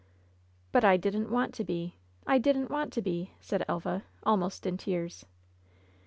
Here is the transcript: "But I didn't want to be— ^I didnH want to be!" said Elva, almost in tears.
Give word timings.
"But 0.71 0.83
I 0.83 0.97
didn't 0.97 1.29
want 1.29 1.53
to 1.53 1.63
be— 1.63 1.93
^I 2.27 2.41
didnH 2.41 2.71
want 2.71 2.91
to 2.93 3.03
be!" 3.03 3.33
said 3.39 3.63
Elva, 3.67 4.03
almost 4.23 4.65
in 4.65 4.75
tears. 4.75 5.25